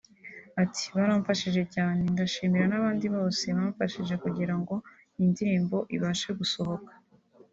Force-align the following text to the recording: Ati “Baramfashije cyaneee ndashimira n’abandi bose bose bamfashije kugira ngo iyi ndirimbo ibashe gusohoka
Ati 0.63 0.83
“Baramfashije 0.95 1.61
cyaneee 1.73 2.11
ndashimira 2.13 2.65
n’abandi 2.69 3.05
bose 3.15 3.45
bose 3.45 3.45
bamfashije 3.57 4.15
kugira 4.23 4.55
ngo 4.59 4.75
iyi 5.17 5.25
ndirimbo 5.31 5.77
ibashe 5.95 6.29
gusohoka 6.39 6.91